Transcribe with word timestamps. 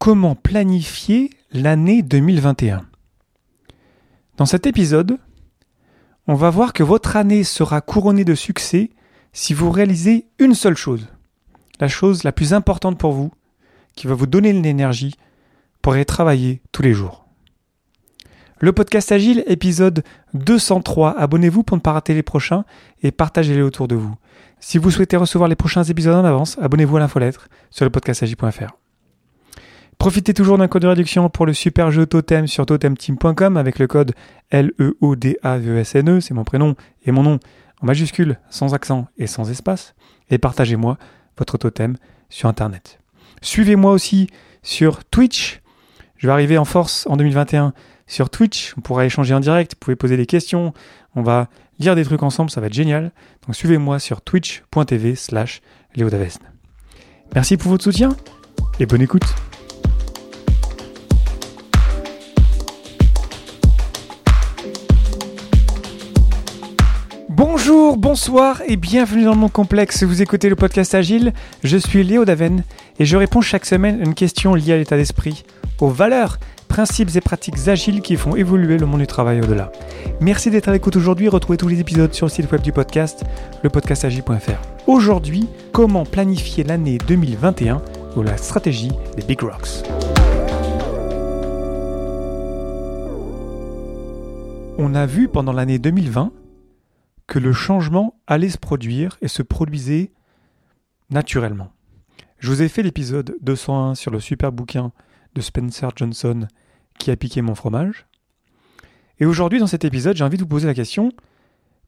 Comment 0.00 0.34
planifier 0.34 1.28
l'année 1.52 2.00
2021 2.00 2.86
Dans 4.38 4.46
cet 4.46 4.66
épisode, 4.66 5.18
on 6.26 6.32
va 6.32 6.48
voir 6.48 6.72
que 6.72 6.82
votre 6.82 7.16
année 7.16 7.44
sera 7.44 7.82
couronnée 7.82 8.24
de 8.24 8.34
succès 8.34 8.92
si 9.34 9.52
vous 9.52 9.70
réalisez 9.70 10.24
une 10.38 10.54
seule 10.54 10.78
chose, 10.78 11.06
la 11.80 11.88
chose 11.88 12.24
la 12.24 12.32
plus 12.32 12.54
importante 12.54 12.96
pour 12.96 13.12
vous, 13.12 13.30
qui 13.94 14.06
va 14.06 14.14
vous 14.14 14.26
donner 14.26 14.54
l'énergie 14.54 15.16
pour 15.82 15.94
y 15.94 16.06
travailler 16.06 16.62
tous 16.72 16.80
les 16.80 16.94
jours. 16.94 17.26
Le 18.58 18.72
podcast 18.72 19.12
Agile, 19.12 19.44
épisode 19.48 20.02
203. 20.32 21.18
Abonnez-vous 21.18 21.62
pour 21.62 21.76
ne 21.76 21.82
pas 21.82 21.92
rater 21.92 22.14
les 22.14 22.22
prochains 22.22 22.64
et 23.02 23.10
partagez-les 23.10 23.60
autour 23.60 23.86
de 23.86 23.96
vous. 23.96 24.14
Si 24.60 24.78
vous 24.78 24.90
souhaitez 24.90 25.18
recevoir 25.18 25.50
les 25.50 25.56
prochains 25.56 25.84
épisodes 25.84 26.14
en 26.16 26.24
avance, 26.24 26.56
abonnez-vous 26.58 26.96
à 26.96 27.00
l'infolettre 27.00 27.50
sur 27.68 27.84
le 27.84 27.90
podcastagile.fr. 27.90 28.78
Profitez 30.00 30.32
toujours 30.32 30.56
d'un 30.56 30.66
code 30.66 30.80
de 30.80 30.88
réduction 30.88 31.28
pour 31.28 31.44
le 31.44 31.52
super 31.52 31.90
jeu 31.90 32.06
Totem 32.06 32.46
sur 32.46 32.64
totemteam.com 32.64 33.58
avec 33.58 33.78
le 33.78 33.86
code 33.86 34.14
L-E-O-D-A-V-E-S-N-E, 34.48 36.16
e. 36.16 36.20
c'est 36.22 36.32
mon 36.32 36.42
prénom 36.42 36.74
et 37.04 37.12
mon 37.12 37.22
nom 37.22 37.38
en 37.82 37.86
majuscule, 37.86 38.38
sans 38.48 38.72
accent 38.72 39.08
et 39.18 39.26
sans 39.26 39.50
espace. 39.50 39.94
Et 40.30 40.38
partagez-moi 40.38 40.96
votre 41.36 41.58
totem 41.58 41.98
sur 42.30 42.48
Internet. 42.48 42.98
Suivez-moi 43.42 43.92
aussi 43.92 44.28
sur 44.62 45.04
Twitch. 45.04 45.60
Je 46.16 46.28
vais 46.28 46.32
arriver 46.32 46.56
en 46.56 46.64
force 46.64 47.06
en 47.06 47.18
2021 47.18 47.74
sur 48.06 48.30
Twitch. 48.30 48.72
On 48.78 48.80
pourra 48.80 49.04
échanger 49.04 49.34
en 49.34 49.40
direct. 49.40 49.74
Vous 49.74 49.80
pouvez 49.80 49.96
poser 49.96 50.16
des 50.16 50.24
questions. 50.24 50.72
On 51.14 51.20
va 51.20 51.48
lire 51.78 51.94
des 51.94 52.06
trucs 52.06 52.22
ensemble. 52.22 52.50
Ça 52.50 52.62
va 52.62 52.68
être 52.68 52.72
génial. 52.72 53.12
Donc 53.46 53.54
suivez-moi 53.54 53.98
sur 53.98 54.22
twitch.tv 54.22 55.14
slash 55.14 55.60
Merci 57.34 57.58
pour 57.58 57.70
votre 57.70 57.84
soutien 57.84 58.16
et 58.78 58.86
bonne 58.86 59.02
écoute. 59.02 59.26
Bonjour, 67.62 67.98
bonsoir 67.98 68.62
et 68.68 68.76
bienvenue 68.76 69.24
dans 69.24 69.34
le 69.34 69.38
monde 69.38 69.52
complexe. 69.52 70.02
Vous 70.02 70.22
écoutez 70.22 70.48
le 70.48 70.56
podcast 70.56 70.94
Agile. 70.94 71.34
Je 71.62 71.76
suis 71.76 72.02
Léo 72.02 72.24
Daven 72.24 72.64
et 72.98 73.04
je 73.04 73.18
réponds 73.18 73.42
chaque 73.42 73.66
semaine 73.66 74.00
à 74.00 74.04
une 74.04 74.14
question 74.14 74.54
liée 74.54 74.72
à 74.72 74.78
l'état 74.78 74.96
d'esprit, 74.96 75.44
aux 75.78 75.90
valeurs 75.90 76.38
principes 76.68 77.10
et 77.16 77.20
pratiques 77.20 77.68
agiles 77.68 78.00
qui 78.00 78.16
font 78.16 78.34
évoluer 78.34 78.78
le 78.78 78.86
monde 78.86 79.00
du 79.00 79.06
travail 79.06 79.42
au-delà. 79.42 79.70
Merci 80.22 80.50
d'être 80.50 80.70
à 80.70 80.72
l'écoute 80.72 80.96
aujourd'hui. 80.96 81.28
Retrouvez 81.28 81.58
tous 81.58 81.68
les 81.68 81.80
épisodes 81.80 82.14
sur 82.14 82.24
le 82.24 82.30
site 82.30 82.50
web 82.50 82.62
du 82.62 82.72
podcast, 82.72 83.24
lepodcastagile.fr. 83.62 84.86
Aujourd'hui, 84.86 85.46
comment 85.72 86.06
planifier 86.06 86.64
l'année 86.64 86.96
2021 87.06 87.82
ou 88.16 88.22
la 88.22 88.38
stratégie 88.38 88.92
des 89.18 89.22
Big 89.22 89.42
Rocks? 89.42 89.84
On 94.78 94.94
a 94.94 95.04
vu 95.04 95.28
pendant 95.28 95.52
l'année 95.52 95.78
2020 95.78 96.32
que 97.30 97.38
le 97.38 97.52
changement 97.52 98.20
allait 98.26 98.50
se 98.50 98.58
produire 98.58 99.16
et 99.22 99.28
se 99.28 99.42
produisait 99.42 100.12
naturellement. 101.10 101.72
Je 102.40 102.50
vous 102.50 102.60
ai 102.60 102.68
fait 102.68 102.82
l'épisode 102.82 103.36
201 103.42 103.94
sur 103.94 104.10
le 104.10 104.18
super 104.18 104.50
bouquin 104.50 104.90
de 105.36 105.40
Spencer 105.40 105.90
Johnson 105.94 106.48
qui 106.98 107.12
a 107.12 107.16
piqué 107.16 107.40
mon 107.40 107.54
fromage. 107.54 108.08
Et 109.20 109.26
aujourd'hui, 109.26 109.60
dans 109.60 109.68
cet 109.68 109.84
épisode, 109.84 110.16
j'ai 110.16 110.24
envie 110.24 110.38
de 110.38 110.42
vous 110.42 110.48
poser 110.48 110.66
la 110.66 110.74
question 110.74 111.12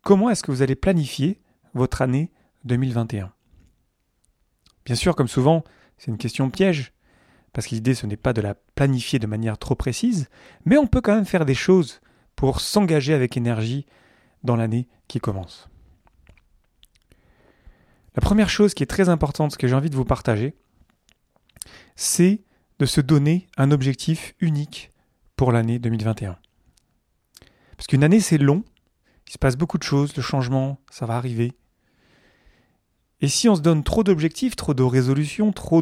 comment 0.03 0.31
est-ce 0.31 0.45
que 0.45 0.53
vous 0.53 0.63
allez 0.63 0.77
planifier 0.77 1.41
votre 1.75 2.03
année 2.03 2.31
2021 2.65 3.33
Bien 4.85 4.95
sûr, 4.95 5.17
comme 5.17 5.27
souvent, 5.27 5.65
c'est 5.99 6.13
une 6.13 6.19
question 6.19 6.51
piège, 6.51 6.93
parce 7.53 7.67
que 7.67 7.75
l'idée, 7.75 7.95
ce 7.95 8.07
n'est 8.07 8.17
pas 8.17 8.33
de 8.33 8.43
la 8.43 8.55
planifier 8.77 9.19
de 9.19 9.27
manière 9.27 9.59
trop 9.59 9.75
précise, 9.75 10.29
mais 10.67 10.79
on 10.79 10.87
peut 10.87 11.01
quand 11.01 11.17
même 11.17 11.25
faire 11.25 11.47
des 11.47 11.55
choses 11.55 12.01
pour 12.37 12.61
s'engager 12.61 13.13
avec 13.13 13.37
énergie 13.37 13.87
dans 14.45 14.57
l'année 14.57 14.89
qui 15.09 15.21
commence. 15.21 15.69
La 18.15 18.21
première 18.21 18.51
chose 18.51 18.75
qui 18.75 18.83
est 18.83 18.87
très 18.87 19.09
importante, 19.09 19.53
ce 19.53 19.59
que 19.59 19.67
j'ai 19.67 19.75
envie 19.75 19.91
de 19.91 19.97
vous 19.97 20.05
partager, 20.05 20.55
c'est 21.97 22.43
de 22.79 22.87
se 22.87 23.01
donner 23.01 23.49
un 23.57 23.71
objectif 23.71 24.35
unique 24.41 24.91
pour 25.37 25.53
l'année 25.53 25.79
2021. 25.79 26.37
Parce 27.77 27.87
qu'une 27.87 28.05
année, 28.05 28.21
c'est 28.21 28.39
long, 28.39 28.65
il 29.29 29.33
se 29.33 29.39
passe 29.39 29.57
beaucoup 29.57 29.79
de 29.79 29.83
choses, 29.83 30.15
le 30.17 30.23
changement, 30.23 30.79
ça 30.91 31.07
va 31.07 31.17
arriver. 31.17 31.53
Et 33.21 33.29
si 33.29 33.49
on 33.49 33.55
se 33.55 33.61
donne 33.61 33.85
trop 33.85 34.03
d'objectifs, 34.03 34.57
trop 34.57 34.75
de 34.75 34.83
résolutions, 34.83 35.53
trop 35.53 35.81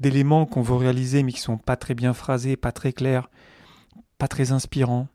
d'éléments 0.00 0.44
qu'on 0.44 0.62
veut 0.62 0.74
réaliser 0.74 1.22
mais 1.22 1.32
qui 1.32 1.40
sont 1.40 1.56
pas 1.56 1.76
très 1.76 1.94
bien 1.94 2.12
phrasés, 2.12 2.56
pas 2.56 2.72
très 2.72 2.92
clairs, 2.92 3.30
pas 4.18 4.28
très 4.28 4.52
inspirants, 4.52 5.08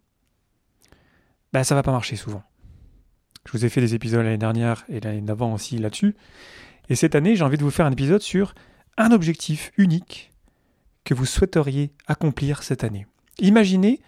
ben 1.52 1.64
ça 1.64 1.76
va 1.76 1.84
pas 1.84 1.92
marcher 1.92 2.16
souvent. 2.16 2.44
Je 3.50 3.58
vous 3.58 3.66
ai 3.66 3.70
fait 3.70 3.82
des 3.82 3.96
épisodes 3.96 4.24
l'année 4.24 4.38
dernière 4.38 4.86
et 4.90 5.00
l'année 5.00 5.22
d'avant 5.22 5.56
aussi 5.56 5.80
là-dessus. 5.80 6.16
Et 6.88 6.94
cette 6.94 7.16
année, 7.16 7.36
j'ai 7.36 7.44
envie 7.44 7.58
de 7.58 7.64
vous 7.64 7.72
faire 7.72 7.88
un 7.88 7.92
épisode 7.92 8.22
sur 8.22 8.54
un 8.96 9.12
objectif 9.12 9.72
unique 9.76 10.32
que 11.04 11.16
vous 11.16 11.26
souhaiteriez 11.26 11.92
accomplir 12.06 12.62
cette 12.62 12.84
année. 12.84 13.08
Imaginez 13.40 14.02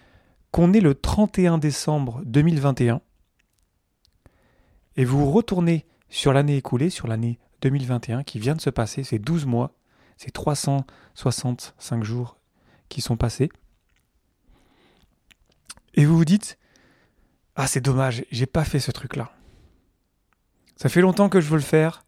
qu'on 0.52 0.72
est 0.72 0.80
le 0.80 0.94
31 0.94 1.58
décembre 1.58 2.22
2021 2.24 3.00
et 4.94 5.04
vous 5.04 5.28
retournez 5.28 5.86
sur 6.08 6.32
l'année 6.32 6.56
écoulée, 6.56 6.88
sur 6.88 7.08
l'année 7.08 7.40
2021 7.62 8.22
qui 8.22 8.38
vient 8.38 8.54
de 8.54 8.60
se 8.60 8.70
passer, 8.70 9.02
c'est 9.02 9.18
12 9.18 9.46
mois, 9.46 9.74
c'est 10.18 10.30
365 10.30 12.04
jours 12.04 12.36
qui 12.88 13.00
sont 13.00 13.16
passés. 13.16 13.50
Et 15.94 16.04
vous 16.04 16.16
vous 16.16 16.24
dites 16.24 16.58
Ah, 17.54 17.66
c'est 17.66 17.80
dommage, 17.80 18.24
j'ai 18.30 18.46
pas 18.46 18.64
fait 18.64 18.80
ce 18.80 18.90
truc-là. 18.90 19.30
Ça 20.76 20.88
fait 20.88 21.00
longtemps 21.00 21.28
que 21.28 21.40
je 21.40 21.48
veux 21.48 21.56
le 21.56 21.62
faire. 21.62 22.04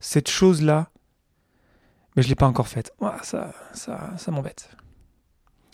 Cette 0.00 0.28
chose-là, 0.28 0.90
mais 2.14 2.22
je 2.22 2.28
ne 2.28 2.30
l'ai 2.30 2.36
pas 2.36 2.46
encore 2.46 2.68
faite. 2.68 2.92
ça, 3.22 3.54
ça, 3.72 4.12
ça 4.18 4.30
m'embête. 4.30 4.70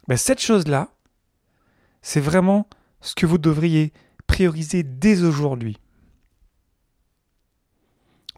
Mais 0.07 0.17
cette 0.17 0.41
chose-là, 0.41 0.89
c'est 2.01 2.21
vraiment 2.21 2.69
ce 3.01 3.15
que 3.15 3.27
vous 3.27 3.39
devriez 3.39 3.93
prioriser 4.27 4.83
dès 4.83 5.23
aujourd'hui. 5.23 5.79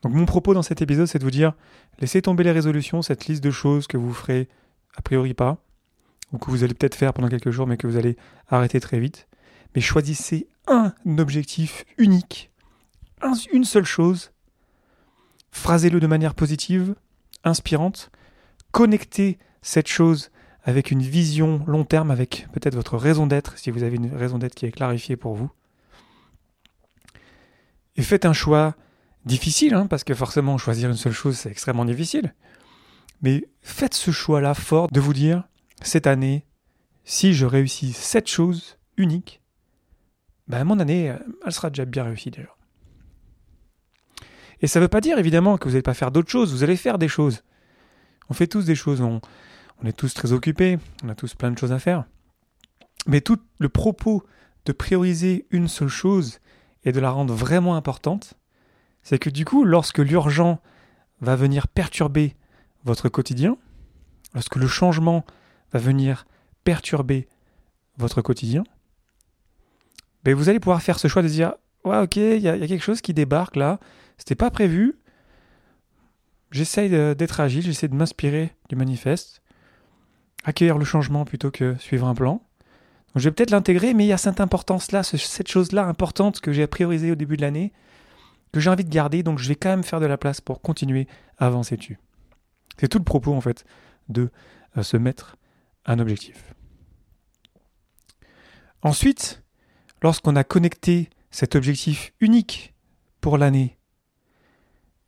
Donc 0.03 0.13
mon 0.15 0.25
propos 0.25 0.55
dans 0.55 0.63
cet 0.63 0.81
épisode, 0.81 1.07
c'est 1.07 1.19
de 1.19 1.25
vous 1.25 1.31
dire, 1.31 1.53
laissez 1.99 2.23
tomber 2.23 2.43
les 2.43 2.53
résolutions, 2.53 3.03
cette 3.03 3.27
liste 3.27 3.45
de 3.45 3.51
choses 3.51 3.87
que 3.87 3.97
vous 3.97 4.15
ferez 4.15 4.49
a 4.97 5.03
priori 5.03 5.35
pas, 5.35 5.59
ou 6.33 6.39
que 6.39 6.51
vous 6.51 6.65
allez 6.65 6.75
peut-être 6.75 6.95
faire 6.95 7.13
pendant 7.13 7.29
quelques 7.29 7.51
jours, 7.51 7.67
mais 7.67 7.77
que 7.77 7.87
vous 7.87 7.97
allez 7.97 8.17
arrêter 8.49 8.81
très 8.81 8.99
vite. 8.99 9.29
Mais 9.75 9.81
choisissez 9.81 10.49
un 10.67 10.93
objectif 11.19 11.85
unique, 11.99 12.51
une 13.53 13.65
seule 13.65 13.85
chose, 13.85 14.33
phrasez-le 15.51 16.01
de 16.01 16.07
manière 16.07 16.35
positive, 16.35 16.95
inspirante, 17.45 18.11
connectez 18.73 19.39
cette 19.63 19.89
chose 19.89 20.31
avec 20.63 20.91
une 20.91 21.03
vision 21.03 21.65
long 21.67 21.85
terme, 21.85 22.11
avec 22.11 22.47
peut-être 22.53 22.75
votre 22.75 22.97
raison 22.97 23.27
d'être, 23.27 23.57
si 23.59 23.71
vous 23.71 23.83
avez 23.83 23.97
une 23.97 24.15
raison 24.15 24.39
d'être 24.39 24.55
qui 24.55 24.67
est 24.67 24.73
clarifiée 24.73 25.17
pour 25.17 25.35
vous. 25.35 25.51
Et 27.97 28.03
faites 28.03 28.25
un 28.25 28.33
choix 28.33 28.77
difficile, 29.25 29.75
hein, 29.75 29.87
parce 29.87 30.05
que 30.05 30.15
forcément 30.15 30.59
choisir 30.59 30.91
une 30.91 30.97
seule 30.97 31.13
chose, 31.13 31.37
c'est 31.39 31.51
extrêmement 31.51 31.85
difficile. 31.85 32.35
Mais 33.23 33.47
faites 33.61 33.95
ce 33.95 34.11
choix-là 34.11 34.55
fort 34.55 34.89
de 34.91 35.01
vous 35.01 35.13
dire, 35.13 35.45
cette 35.83 36.07
année, 36.07 36.47
si 37.05 37.35
je 37.35 37.47
réussis 37.47 37.93
cette 37.93 38.29
chose 38.29 38.79
unique, 38.97 39.40
ben 40.51 40.65
mon 40.65 40.81
année, 40.81 41.15
elle 41.47 41.53
sera 41.53 41.71
déjà 41.71 41.85
bien 41.85 42.03
réussie 42.03 42.33
déjà. 42.33 42.49
Et 44.61 44.67
ça 44.67 44.81
ne 44.81 44.85
veut 44.85 44.89
pas 44.89 45.01
dire 45.01 45.17
évidemment 45.17 45.57
que 45.57 45.65
vous 45.65 45.71
n'allez 45.71 45.83
pas 45.83 45.95
faire 45.95 46.11
d'autres 46.11 46.29
choses, 46.29 46.53
vous 46.53 46.65
allez 46.65 46.77
faire 46.77 46.99
des 46.99 47.07
choses. 47.07 47.45
On 48.29 48.35
fait 48.35 48.49
tous 48.49 48.65
des 48.65 48.75
choses, 48.75 49.01
on, 49.01 49.21
est 49.85 49.97
tous 49.97 50.13
très 50.13 50.33
occupés, 50.33 50.79
on 51.05 51.09
a 51.09 51.15
tous 51.15 51.35
plein 51.35 51.53
de 51.53 51.59
choses 51.59 51.71
à 51.71 51.79
faire. 51.79 52.05
Mais 53.07 53.21
tout 53.21 53.39
le 53.59 53.69
propos 53.69 54.25
de 54.65 54.73
prioriser 54.73 55.47
une 55.51 55.69
seule 55.69 55.89
chose 55.89 56.41
et 56.83 56.91
de 56.91 56.99
la 56.99 57.11
rendre 57.11 57.33
vraiment 57.33 57.77
importante, 57.77 58.35
c'est 59.05 59.21
que 59.21 59.31
du 59.31 59.45
coup, 59.45 59.65
lorsque 59.65 59.99
l'urgent 59.99 60.61
va 61.21 61.37
venir 61.37 61.69
perturber 61.69 62.35
votre 62.85 63.09
quotidien, 63.09 63.57
lorsque 64.35 64.57
le 64.57 64.67
changement 64.67 65.25
va 65.73 65.79
venir 65.79 66.27
perturber 66.65 67.29
votre 67.99 68.21
quotidien, 68.21 68.65
ben 70.25 70.35
vous 70.35 70.49
allez 70.49 70.61
pouvoir 70.61 70.83
faire 70.83 70.99
ce 70.99 71.09
choix 71.09 71.23
de 71.23 71.29
dire 71.29 71.55
Ouais, 71.85 71.99
ok, 71.99 72.17
il 72.17 72.41
y, 72.41 72.49
a 72.49 72.59
quelque 72.59 72.83
chose 72.83 73.01
qui 73.01 73.15
débarque 73.15 73.57
là, 73.57 73.81
c'était 74.19 74.35
pas 74.35 74.51
prévu. 74.51 74.99
J'essaye 76.51 76.91
d'être 76.91 77.41
agile, 77.41 77.63
j'essaie 77.63 77.89
de 77.89 77.95
m'inspirer 77.95 78.55
du 78.69 78.77
manifeste, 78.77 79.41
accueillir 80.45 80.77
le 80.77 80.85
changement 80.85 81.25
plutôt 81.25 81.51
que 81.51 81.77
suivre 81.79 82.07
un 82.07 82.15
plan. 82.15 82.33
Donc 82.33 83.23
je 83.23 83.29
vais 83.29 83.33
peut-être 83.33 83.51
l'intégrer, 83.51 83.95
mais 83.95 84.05
il 84.05 84.09
y 84.09 84.13
a 84.13 84.19
cette 84.19 84.41
importance-là, 84.41 85.03
cette 85.03 85.49
chose-là 85.49 85.87
importante 85.87 86.41
que 86.41 86.53
j'ai 86.53 86.67
priorisée 86.67 87.13
au 87.13 87.15
début 87.15 87.37
de 87.37 87.43
l'année, 87.43 87.73
que 88.53 88.61
j'ai 88.61 88.69
envie 88.69 88.85
de 88.85 88.91
garder, 88.91 89.23
donc 89.23 89.39
je 89.39 89.49
vais 89.49 89.55
quand 89.55 89.71
même 89.71 89.85
faire 89.85 90.01
de 90.01 90.07
la 90.07 90.19
place 90.19 90.41
pour 90.41 90.61
continuer 90.61 91.07
à 91.39 91.47
avancer 91.47 91.77
dessus. 91.77 91.99
C'est 92.79 92.89
tout 92.89 92.99
le 92.99 93.05
propos 93.05 93.33
en 93.33 93.41
fait 93.41 93.65
de 94.09 94.31
euh, 94.77 94.83
se 94.83 94.97
mettre 94.97 95.37
un 95.87 95.99
objectif. 95.99 96.55
Ensuite, 98.83 99.43
lorsqu'on 100.03 100.37
a 100.37 100.45
connecté 100.45 101.11
cet 101.31 101.55
objectif 101.55 102.13
unique 102.21 102.75
pour 103.21 103.39
l'année 103.39 103.77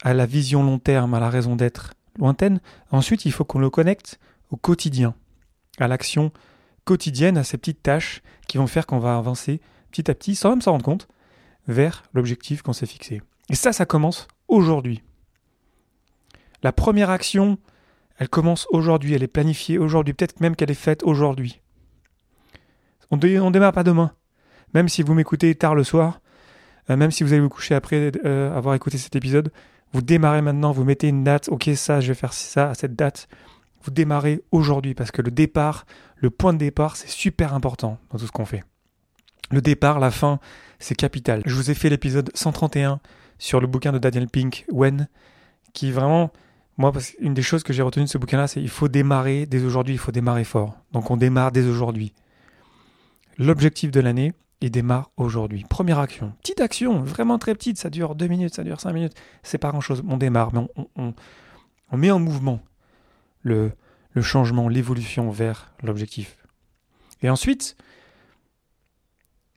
à 0.02 0.14
la 0.14 0.26
vision 0.26 0.62
long 0.62 0.78
terme, 0.78 1.14
à 1.14 1.20
la 1.20 1.30
raison 1.30 1.56
d'être 1.56 1.94
lointaine, 2.18 2.60
ensuite 2.90 3.24
il 3.24 3.32
faut 3.32 3.44
qu'on 3.44 3.58
le 3.58 3.70
connecte 3.70 4.18
au 4.50 4.56
quotidien, 4.56 5.14
à 5.78 5.88
l'action 5.88 6.32
quotidienne, 6.84 7.38
à 7.38 7.44
ces 7.44 7.56
petites 7.58 7.82
tâches 7.82 8.22
qui 8.48 8.58
vont 8.58 8.66
faire 8.66 8.86
qu'on 8.86 8.98
va 8.98 9.16
avancer 9.16 9.60
petit 9.90 10.10
à 10.10 10.14
petit, 10.14 10.34
sans 10.34 10.50
même 10.50 10.60
s'en 10.60 10.72
rendre 10.72 10.84
compte, 10.84 11.08
vers 11.68 12.02
l'objectif 12.12 12.62
qu'on 12.62 12.72
s'est 12.72 12.86
fixé. 12.86 13.22
Et 13.48 13.54
ça, 13.54 13.72
ça 13.72 13.86
commence 13.86 14.26
aujourd'hui. 14.48 15.02
La 16.62 16.72
première 16.72 17.10
action, 17.10 17.58
elle 18.18 18.28
commence 18.28 18.66
aujourd'hui, 18.70 19.14
elle 19.14 19.22
est 19.22 19.28
planifiée 19.28 19.78
aujourd'hui, 19.78 20.14
peut-être 20.14 20.40
même 20.40 20.56
qu'elle 20.56 20.70
est 20.70 20.74
faite 20.74 21.02
aujourd'hui. 21.02 21.60
On 23.10 23.16
ne 23.16 23.50
démarre 23.50 23.72
pas 23.72 23.84
demain. 23.84 24.12
Même 24.74 24.88
si 24.88 25.02
vous 25.02 25.14
m'écoutez 25.14 25.54
tard 25.54 25.74
le 25.74 25.84
soir, 25.84 26.20
euh, 26.90 26.96
même 26.96 27.10
si 27.10 27.22
vous 27.22 27.32
allez 27.32 27.42
vous 27.42 27.48
coucher 27.48 27.74
après 27.74 28.12
euh, 28.24 28.56
avoir 28.56 28.74
écouté 28.74 28.98
cet 28.98 29.16
épisode, 29.16 29.52
vous 29.92 30.02
démarrez 30.02 30.42
maintenant, 30.42 30.72
vous 30.72 30.84
mettez 30.84 31.08
une 31.08 31.24
date, 31.24 31.48
ok 31.48 31.70
ça, 31.74 32.00
je 32.00 32.08
vais 32.08 32.14
faire 32.14 32.32
ça 32.32 32.70
à 32.70 32.74
cette 32.74 32.96
date. 32.96 33.28
Vous 33.84 33.90
démarrez 33.90 34.42
aujourd'hui 34.52 34.94
parce 34.94 35.10
que 35.10 35.22
le 35.22 35.30
départ, 35.30 35.86
le 36.16 36.30
point 36.30 36.52
de 36.52 36.58
départ, 36.58 36.96
c'est 36.96 37.08
super 37.08 37.52
important 37.54 37.98
dans 38.10 38.18
tout 38.18 38.26
ce 38.26 38.32
qu'on 38.32 38.44
fait. 38.44 38.64
Le 39.50 39.60
départ, 39.60 40.00
la 40.00 40.10
fin, 40.10 40.38
c'est 40.78 40.94
capital. 40.94 41.42
Je 41.44 41.54
vous 41.54 41.70
ai 41.70 41.74
fait 41.74 41.90
l'épisode 41.90 42.30
131 42.34 43.00
sur 43.38 43.60
le 43.60 43.66
bouquin 43.66 43.92
de 43.92 43.98
Daniel 43.98 44.28
Pink, 44.28 44.64
When, 44.70 45.08
qui 45.72 45.90
vraiment, 45.90 46.30
moi, 46.78 46.92
une 47.18 47.34
des 47.34 47.42
choses 47.42 47.62
que 47.62 47.72
j'ai 47.72 47.82
retenues 47.82 48.06
de 48.06 48.10
ce 48.10 48.18
bouquin-là, 48.18 48.46
c'est 48.46 48.62
il 48.62 48.68
faut 48.68 48.88
démarrer 48.88 49.46
dès 49.46 49.62
aujourd'hui, 49.62 49.94
il 49.94 49.98
faut 49.98 50.12
démarrer 50.12 50.44
fort. 50.44 50.76
Donc 50.92 51.10
on 51.10 51.16
démarre 51.16 51.52
dès 51.52 51.66
aujourd'hui. 51.66 52.14
L'objectif 53.36 53.90
de 53.90 54.00
l'année, 54.00 54.32
il 54.62 54.70
démarre 54.70 55.10
aujourd'hui. 55.16 55.64
Première 55.68 55.98
action. 55.98 56.32
Petite 56.40 56.60
action, 56.60 57.02
vraiment 57.02 57.38
très 57.38 57.54
petite, 57.54 57.78
ça 57.78 57.90
dure 57.90 58.14
deux 58.14 58.28
minutes, 58.28 58.54
ça 58.54 58.64
dure 58.64 58.80
cinq 58.80 58.92
minutes. 58.92 59.14
C'est 59.42 59.58
pas 59.58 59.70
grand-chose. 59.70 60.02
On 60.08 60.16
démarre, 60.16 60.52
mais 60.54 60.66
on, 60.96 61.96
met 61.96 62.10
en 62.10 62.18
mouvement 62.18 62.60
le, 63.42 63.72
le 64.12 64.22
changement, 64.22 64.68
l'évolution 64.68 65.30
vers 65.30 65.72
l'objectif. 65.82 66.36
Et 67.22 67.28
ensuite, 67.28 67.76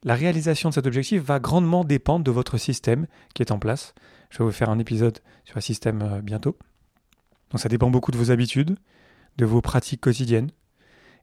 la 0.04 0.16
réalisation 0.16 0.70
de 0.70 0.74
cet 0.74 0.86
objectif 0.86 1.22
va 1.22 1.40
grandement 1.40 1.84
dépendre 1.84 2.24
de 2.24 2.32
votre 2.32 2.58
système 2.58 3.08
qui 3.34 3.42
est 3.42 3.52
en 3.52 3.60
place. 3.60 3.94
Je 4.30 4.40
vais 4.40 4.44
vous 4.44 4.52
faire 4.52 4.70
un 4.70 4.80
épisode 4.80 5.20
sur 5.46 5.58
un 5.58 5.62
système 5.62 6.02
euh, 6.02 6.22
bientôt. 6.22 6.58
Donc 7.52 7.60
ça 7.60 7.70
dépend 7.70 7.90
beaucoup 7.90 8.12
de 8.12 8.18
vos 8.18 8.32
habitudes, 8.32 8.78
de 9.38 9.46
vos 9.46 9.62
pratiques 9.62 10.02
quotidiennes. 10.02 10.52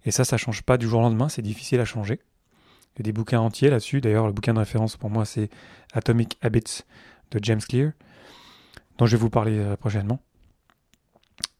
Et 0.05 0.11
ça, 0.11 0.25
ça 0.25 0.37
ne 0.37 0.39
change 0.39 0.63
pas 0.63 0.79
du 0.79 0.89
jour 0.89 1.01
au 1.01 1.03
lendemain, 1.03 1.29
c'est 1.29 1.43
difficile 1.43 1.81
à 1.81 1.85
changer. 1.85 2.21
Il 2.95 3.01
y 3.01 3.03
a 3.03 3.05
des 3.05 3.13
bouquins 3.13 3.41
entiers 3.41 3.71
là-dessus. 3.71 4.01
D'ailleurs, 4.01 4.27
le 4.27 4.33
bouquin 4.33 4.55
de 4.55 4.59
référence 4.59 4.97
pour 4.97 5.11
moi, 5.11 5.25
c'est 5.25 5.49
Atomic 5.93 6.37
Habits 6.43 6.83
de 7.31 7.39
James 7.43 7.61
Clear, 7.61 7.93
dont 8.99 9.07
je 9.07 9.17
vais 9.17 9.21
vous 9.21 9.31
parler 9.31 9.59
euh, 9.59 9.77
prochainement. 9.77 10.21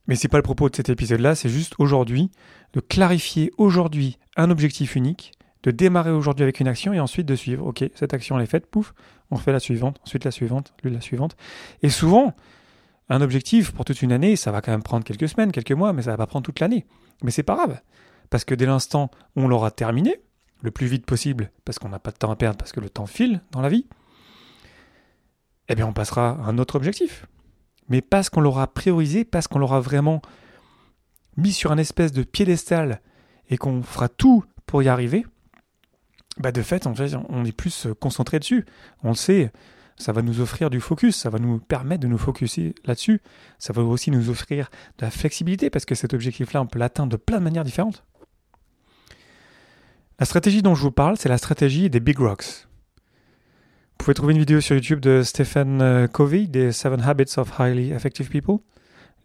Mais 0.07 0.15
c'est 0.15 0.27
pas 0.27 0.37
le 0.37 0.43
propos 0.43 0.69
de 0.69 0.75
cet 0.75 0.89
épisode-là, 0.89 1.33
c'est 1.33 1.49
juste 1.49 1.75
aujourd'hui 1.77 2.29
de 2.73 2.81
clarifier 2.81 3.51
aujourd'hui 3.57 4.17
un 4.35 4.49
objectif 4.49 4.95
unique, 4.95 5.31
de 5.63 5.71
démarrer 5.71 6.11
aujourd'hui 6.11 6.43
avec 6.43 6.59
une 6.59 6.67
action 6.67 6.91
et 6.93 6.99
ensuite 6.99 7.25
de 7.25 7.35
suivre. 7.35 7.65
Ok, 7.65 7.85
cette 7.95 8.13
action 8.13 8.37
elle 8.37 8.43
est 8.43 8.47
faite, 8.47 8.67
pouf, 8.67 8.93
on 9.31 9.37
fait 9.37 9.53
la 9.53 9.59
suivante, 9.59 9.99
ensuite 10.03 10.25
la 10.25 10.31
suivante, 10.31 10.73
la 10.83 10.99
suivante. 10.99 11.37
Et 11.83 11.89
souvent, 11.89 12.33
un 13.09 13.21
objectif 13.21 13.71
pour 13.71 13.85
toute 13.85 14.01
une 14.01 14.11
année, 14.11 14.35
ça 14.35 14.51
va 14.51 14.61
quand 14.61 14.71
même 14.71 14.83
prendre 14.83 15.05
quelques 15.05 15.29
semaines, 15.29 15.51
quelques 15.51 15.71
mois, 15.71 15.93
mais 15.93 16.03
ça 16.03 16.11
va 16.11 16.17
pas 16.17 16.27
prendre 16.27 16.45
toute 16.45 16.59
l'année. 16.59 16.85
Mais 17.23 17.31
c'est 17.31 17.43
pas 17.43 17.55
grave, 17.55 17.79
parce 18.29 18.43
que 18.43 18.55
dès 18.55 18.65
l'instant 18.65 19.09
où 19.35 19.43
on 19.43 19.47
l'aura 19.47 19.71
terminé, 19.71 20.19
le 20.63 20.71
plus 20.71 20.87
vite 20.87 21.05
possible, 21.05 21.51
parce 21.65 21.77
qu'on 21.77 21.89
n'a 21.89 21.99
pas 21.99 22.11
de 22.11 22.17
temps 22.17 22.31
à 22.31 22.35
perdre, 22.35 22.57
parce 22.57 22.71
que 22.71 22.79
le 22.79 22.89
temps 22.89 23.05
file 23.05 23.41
dans 23.51 23.61
la 23.61 23.69
vie, 23.69 23.85
eh 25.69 25.75
bien 25.75 25.85
on 25.85 25.93
passera 25.93 26.29
à 26.29 26.49
un 26.49 26.57
autre 26.57 26.75
objectif. 26.75 27.27
Mais 27.89 28.01
parce 28.01 28.29
qu'on 28.29 28.41
l'aura 28.41 28.73
priorisé, 28.73 29.25
parce 29.25 29.47
qu'on 29.47 29.59
l'aura 29.59 29.81
vraiment 29.81 30.21
mis 31.35 31.51
sur 31.51 31.71
un 31.71 31.77
espèce 31.77 32.13
de 32.13 32.23
piédestal 32.23 33.01
et 33.49 33.57
qu'on 33.57 33.83
fera 33.83 34.07
tout 34.07 34.45
pour 34.65 34.81
y 34.81 34.87
arriver, 34.87 35.25
bah 36.37 36.53
de 36.53 36.61
fait, 36.61 36.87
en 36.87 36.95
fait, 36.95 37.13
on 37.29 37.43
est 37.43 37.51
plus 37.51 37.87
concentré 37.99 38.39
dessus. 38.39 38.65
On 39.03 39.09
le 39.09 39.15
sait, 39.15 39.51
ça 39.97 40.13
va 40.13 40.21
nous 40.21 40.39
offrir 40.39 40.69
du 40.69 40.79
focus, 40.79 41.17
ça 41.17 41.29
va 41.29 41.39
nous 41.39 41.59
permettre 41.59 42.01
de 42.01 42.07
nous 42.07 42.17
focuser 42.17 42.73
là-dessus. 42.85 43.21
Ça 43.59 43.73
va 43.73 43.83
aussi 43.83 44.11
nous 44.11 44.29
offrir 44.29 44.71
de 44.97 45.05
la 45.05 45.11
flexibilité 45.11 45.69
parce 45.69 45.83
que 45.83 45.93
cet 45.93 46.13
objectif-là, 46.13 46.61
on 46.61 46.67
peut 46.67 46.79
l'atteindre 46.79 47.11
de 47.11 47.17
plein 47.17 47.39
de 47.39 47.43
manières 47.43 47.65
différentes. 47.65 48.05
La 50.19 50.25
stratégie 50.25 50.61
dont 50.61 50.75
je 50.75 50.81
vous 50.83 50.91
parle, 50.91 51.17
c'est 51.17 51.29
la 51.29 51.37
stratégie 51.37 51.89
des 51.89 51.99
Big 51.99 52.19
Rocks. 52.19 52.67
Vous 53.91 54.05
pouvez 54.05 54.13
trouver 54.13 54.33
une 54.33 54.39
vidéo 54.39 54.61
sur 54.61 54.75
YouTube 54.75 54.99
de 54.99 55.23
Stephen 55.23 55.81
euh, 55.81 56.07
Covey, 56.07 56.45
des 56.45 56.71
Seven 56.71 57.01
Habits 57.01 57.33
of 57.37 57.59
Highly 57.59 57.91
Effective 57.91 58.29
People, 58.29 58.57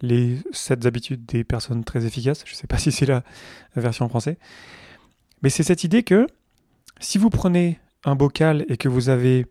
les 0.01 0.39
7 0.53 0.87
habitudes 0.87 1.27
des 1.27 1.45
personnes 1.45 1.85
très 1.85 2.07
efficaces. 2.07 2.43
Je 2.47 2.53
ne 2.53 2.57
sais 2.57 2.67
pas 2.67 2.79
si 2.79 2.93
c'est 2.93 3.07
la 3.07 3.23
version 3.77 4.07
en 4.07 4.09
français. 4.09 4.39
Mais 5.43 5.51
c'est 5.51 5.63
cette 5.63 5.85
idée 5.85 6.03
que 6.03 6.27
si 7.01 7.19
vous 7.19 7.31
prenez 7.31 7.79
un 8.05 8.15
bocal 8.15 8.65
et 8.69 8.77
que 8.77 8.89
vous 8.89 9.09
avez 9.09 9.47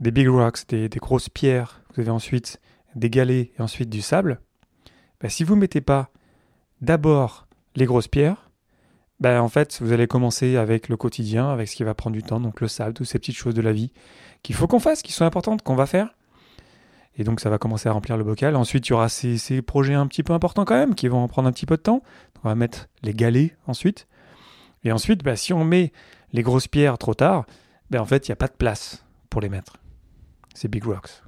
des 0.00 0.10
big 0.10 0.28
rocks, 0.28 0.66
des, 0.68 0.88
grosses 0.88 1.28
pierres, 1.28 1.80
vous 1.94 2.00
avez 2.00 2.10
ensuite 2.10 2.60
des 2.96 3.08
galets 3.08 3.52
et 3.56 3.62
ensuite 3.62 3.88
du 3.88 4.02
sable, 4.02 4.40
ben 5.20 5.28
si 5.28 5.44
vous 5.44 5.54
ne 5.54 5.60
mettez 5.60 5.80
pas 5.80 6.10
d'abord 6.80 7.46
les 7.76 7.86
grosses 7.86 8.08
pierres, 8.08 8.50
ben, 9.22 9.40
en 9.40 9.48
fait, 9.48 9.78
vous 9.80 9.92
allez 9.92 10.08
commencer 10.08 10.56
avec 10.56 10.88
le 10.88 10.96
quotidien, 10.96 11.48
avec 11.48 11.68
ce 11.68 11.76
qui 11.76 11.84
va 11.84 11.94
prendre 11.94 12.14
du 12.16 12.24
temps, 12.24 12.40
donc 12.40 12.60
le 12.60 12.66
sable, 12.66 12.92
toutes 12.92 13.06
ces 13.06 13.20
petites 13.20 13.36
choses 13.36 13.54
de 13.54 13.62
la 13.62 13.72
vie 13.72 13.92
qu'il 14.42 14.56
faut 14.56 14.66
qu'on 14.66 14.80
fasse, 14.80 15.00
qui 15.00 15.12
sont 15.12 15.24
importantes, 15.24 15.62
qu'on 15.62 15.76
va 15.76 15.86
faire. 15.86 16.12
Et 17.16 17.22
donc 17.22 17.38
ça 17.38 17.48
va 17.48 17.56
commencer 17.56 17.88
à 17.88 17.92
remplir 17.92 18.16
le 18.16 18.24
bocal. 18.24 18.56
Ensuite, 18.56 18.88
il 18.88 18.90
y 18.90 18.92
aura 18.94 19.08
ces, 19.08 19.62
projets 19.62 19.94
un 19.94 20.08
petit 20.08 20.24
peu 20.24 20.32
importants 20.32 20.64
quand 20.64 20.74
même, 20.74 20.96
qui 20.96 21.06
vont 21.06 21.22
en 21.22 21.28
prendre 21.28 21.46
un 21.46 21.52
petit 21.52 21.66
peu 21.66 21.76
de 21.76 21.82
temps. 21.82 22.02
On 22.42 22.48
va 22.48 22.56
mettre 22.56 22.88
les 23.04 23.14
galets 23.14 23.56
ensuite. 23.68 24.08
Et 24.82 24.90
ensuite, 24.90 25.22
ben, 25.22 25.36
si 25.36 25.52
on 25.52 25.64
met 25.64 25.92
les 26.32 26.42
grosses 26.42 26.66
pierres 26.66 26.98
trop 26.98 27.14
tard, 27.14 27.46
ben, 27.90 28.00
en 28.00 28.06
fait, 28.06 28.26
il 28.26 28.32
n'y 28.32 28.34
a 28.34 28.36
pas 28.36 28.48
de 28.48 28.56
place 28.58 29.04
pour 29.30 29.40
les 29.40 29.48
mettre. 29.48 29.76
C'est 30.52 30.66
big 30.66 30.82
rocks. 30.82 31.22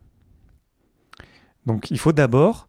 Donc 1.65 1.93
il 1.93 1.99
faut 2.01 2.13
d'abord 2.13 2.67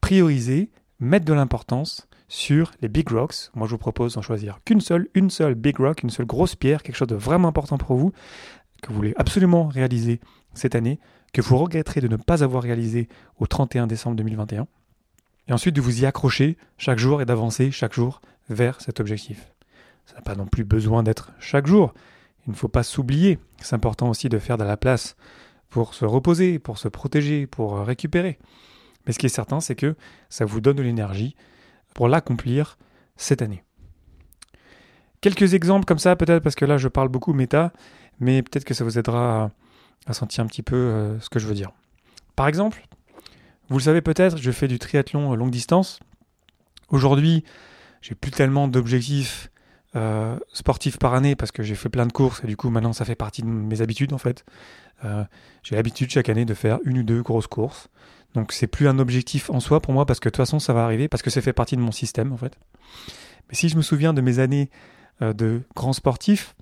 prioriser, 0.00 0.72
mettre 0.98 1.24
de 1.24 1.34
l'importance 1.34 2.08
sur 2.28 2.72
les 2.80 2.88
big 2.88 3.08
rocks. 3.08 3.50
Moi, 3.54 3.66
je 3.66 3.72
vous 3.72 3.78
propose 3.78 4.14
d'en 4.14 4.22
choisir 4.22 4.58
qu'une 4.64 4.80
seule, 4.80 5.08
une 5.14 5.30
seule 5.30 5.54
big 5.54 5.78
rock, 5.78 6.02
une 6.02 6.10
seule 6.10 6.26
grosse 6.26 6.56
pierre, 6.56 6.82
quelque 6.82 6.96
chose 6.96 7.08
de 7.08 7.14
vraiment 7.14 7.48
important 7.48 7.78
pour 7.78 7.96
vous, 7.96 8.12
que 8.82 8.88
vous 8.88 8.94
voulez 8.94 9.14
absolument 9.16 9.68
réaliser 9.68 10.20
cette 10.54 10.74
année, 10.74 10.98
que 11.32 11.40
vous 11.40 11.56
regretterez 11.56 12.00
de 12.00 12.08
ne 12.08 12.16
pas 12.16 12.42
avoir 12.42 12.62
réalisé 12.62 13.08
au 13.38 13.46
31 13.46 13.86
décembre 13.86 14.16
2021, 14.16 14.66
et 15.48 15.52
ensuite 15.52 15.76
de 15.76 15.80
vous 15.80 16.02
y 16.02 16.06
accrocher 16.06 16.56
chaque 16.78 16.98
jour 16.98 17.22
et 17.22 17.26
d'avancer 17.26 17.70
chaque 17.70 17.92
jour 17.92 18.20
vers 18.48 18.80
cet 18.80 19.00
objectif. 19.00 19.52
Ça 20.06 20.16
n'a 20.16 20.22
pas 20.22 20.34
non 20.34 20.46
plus 20.46 20.64
besoin 20.64 21.02
d'être 21.02 21.32
chaque 21.38 21.66
jour. 21.66 21.94
Il 22.46 22.50
ne 22.50 22.56
faut 22.56 22.68
pas 22.68 22.82
s'oublier. 22.84 23.38
C'est 23.60 23.74
important 23.74 24.08
aussi 24.08 24.28
de 24.28 24.38
faire 24.38 24.56
de 24.56 24.64
la 24.64 24.76
place 24.76 25.16
pour 25.68 25.94
se 25.94 26.04
reposer, 26.04 26.58
pour 26.58 26.78
se 26.78 26.88
protéger, 26.88 27.46
pour 27.46 27.78
récupérer. 27.80 28.38
Mais 29.06 29.12
ce 29.12 29.18
qui 29.18 29.26
est 29.26 29.30
certain, 29.30 29.60
c'est 29.60 29.74
que 29.74 29.96
ça 30.30 30.44
vous 30.44 30.60
donne 30.60 30.76
de 30.76 30.82
l'énergie 30.82 31.36
pour 31.96 32.08
l'accomplir 32.08 32.76
cette 33.16 33.40
année. 33.40 33.64
Quelques 35.22 35.54
exemples 35.54 35.86
comme 35.86 35.98
ça, 35.98 36.14
peut-être 36.14 36.42
parce 36.42 36.54
que 36.54 36.66
là 36.66 36.76
je 36.76 36.88
parle 36.88 37.08
beaucoup 37.08 37.32
méta, 37.32 37.72
mais 38.20 38.42
peut-être 38.42 38.66
que 38.66 38.74
ça 38.74 38.84
vous 38.84 38.98
aidera 38.98 39.50
à, 40.06 40.12
sentir 40.12 40.44
un 40.44 40.46
petit 40.46 40.62
peu 40.62 40.76
euh, 40.76 41.18
ce 41.20 41.30
que 41.30 41.38
je 41.38 41.46
veux 41.46 41.54
dire. 41.54 41.72
Par 42.36 42.48
exemple, 42.48 42.86
vous 43.70 43.78
le 43.78 43.82
savez 43.82 44.02
peut-être, 44.02 44.36
je 44.36 44.50
fais 44.50 44.68
du 44.68 44.78
triathlon 44.78 45.34
longue 45.34 45.50
distance. 45.50 45.98
Aujourd'hui, 46.90 47.44
j'ai 48.02 48.14
plus 48.14 48.30
tellement 48.30 48.68
d'objectifs 48.68 49.50
euh, 49.96 50.38
sportifs 50.52 50.98
par 50.98 51.14
année 51.14 51.34
parce 51.34 51.50
que 51.50 51.62
j'ai 51.62 51.74
fait 51.76 51.88
plein 51.88 52.06
de 52.06 52.12
courses 52.12 52.44
et 52.44 52.46
du 52.46 52.58
coup 52.58 52.68
maintenant 52.68 52.92
ça 52.92 53.06
fait 53.06 53.14
partie 53.14 53.40
de 53.40 53.46
mes 53.46 53.80
habitudes 53.80 54.12
en 54.12 54.18
fait. 54.18 54.44
Euh, 55.06 55.24
j'ai 55.62 55.76
l'habitude 55.76 56.10
chaque 56.10 56.28
année 56.28 56.44
de 56.44 56.52
faire 56.52 56.78
une 56.84 56.98
ou 56.98 57.02
deux 57.02 57.22
grosses 57.22 57.46
courses. 57.46 57.88
Donc 58.36 58.52
c'est 58.52 58.66
plus 58.66 58.86
un 58.86 58.98
objectif 58.98 59.50
en 59.50 59.60
soi 59.60 59.80
pour 59.80 59.94
moi 59.94 60.06
parce 60.06 60.20
que 60.20 60.28
de 60.28 60.30
toute 60.30 60.36
façon 60.36 60.58
ça 60.58 60.72
va 60.72 60.84
arriver 60.84 61.08
parce 61.08 61.22
que 61.22 61.30
ça 61.30 61.40
fait 61.40 61.54
partie 61.54 61.74
de 61.74 61.80
mon 61.80 61.90
système 61.90 62.32
en 62.32 62.36
fait. 62.36 62.56
Mais 63.48 63.54
si 63.54 63.68
je 63.68 63.76
me 63.76 63.82
souviens 63.82 64.12
de 64.12 64.20
mes 64.20 64.38
années 64.38 64.70
euh, 65.22 65.32
de 65.32 65.62
grand 65.74 65.94
sportif, 65.94 66.54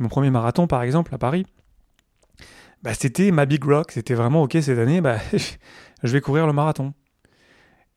mon 0.00 0.08
premier 0.08 0.30
marathon 0.30 0.66
par 0.66 0.82
exemple 0.82 1.14
à 1.14 1.18
Paris, 1.18 1.46
bah, 2.82 2.94
c'était 2.94 3.30
ma 3.30 3.46
big 3.46 3.62
rock, 3.64 3.92
c'était 3.92 4.14
vraiment 4.14 4.42
ok 4.42 4.56
cette 4.60 4.78
année, 4.78 5.00
bah, 5.00 5.18
je 6.02 6.12
vais 6.12 6.20
courir 6.20 6.46
le 6.46 6.52
marathon. 6.52 6.94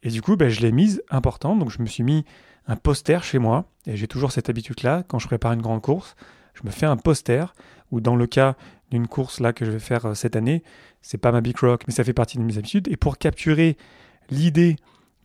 Et 0.04 0.10
du 0.10 0.22
coup, 0.22 0.36
bah, 0.36 0.50
je 0.50 0.60
l'ai 0.60 0.74
mise 0.74 1.02
importante, 1.10 1.60
donc 1.60 1.72
je 1.72 1.82
me 1.82 1.88
suis 1.88 2.04
mis 2.04 2.26
un 2.68 2.76
poster 2.76 3.24
chez 3.24 3.40
moi, 3.40 3.66
et 3.88 3.96
j'ai 3.96 4.08
toujours 4.08 4.32
cette 4.32 4.50
habitude-là, 4.50 5.04
quand 5.08 5.20
je 5.20 5.28
prépare 5.28 5.54
une 5.54 5.62
grande 5.62 5.82
course, 5.82 6.16
je 6.54 6.62
me 6.66 6.72
fais 6.72 6.86
un 6.86 6.98
poster, 6.98 7.54
ou 7.92 8.02
dans 8.02 8.18
le 8.18 8.28
cas 8.28 8.56
d'une 8.94 9.08
course 9.08 9.40
là 9.40 9.54
que 9.54 9.66
je 9.66 9.72
vais 9.72 9.80
faire 9.80 10.06
euh, 10.06 10.14
cette 10.14 10.36
année, 10.36 10.64
c'est 11.02 11.18
pas 11.18 11.32
ma 11.32 11.42
big 11.42 11.58
rock, 11.58 11.84
mais 11.88 11.94
ça 11.94 12.04
fait 12.04 12.14
partie 12.14 12.38
de 12.38 12.44
mes 12.44 12.58
habitudes. 12.58 12.88
Et 12.88 12.96
pour 12.96 13.18
capturer 13.18 13.76
l'idée 14.30 14.78